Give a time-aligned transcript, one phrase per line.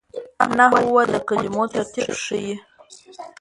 [0.57, 2.53] نحوه د کلمو ترتیب ښيي.